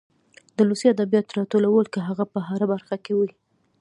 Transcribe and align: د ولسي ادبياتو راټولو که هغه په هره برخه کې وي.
د 0.55 0.57
ولسي 0.65 0.87
ادبياتو 0.91 1.37
راټولو 1.39 1.69
که 1.93 1.99
هغه 2.07 2.23
په 2.33 2.39
هره 2.47 2.65
برخه 2.73 2.95
کې 3.03 3.13
وي. 3.17 3.29